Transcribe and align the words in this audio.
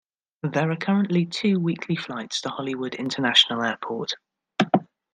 There 0.41 0.71
are 0.71 0.75
currently 0.77 1.27
two 1.27 1.59
weekly 1.59 1.95
flights 1.95 2.41
to 2.41 2.49
Hollywood 2.49 2.95
International 2.95 3.61
Airport. 3.61 4.13